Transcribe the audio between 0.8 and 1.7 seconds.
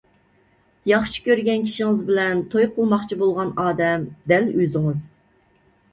ياخشى كۆرگەن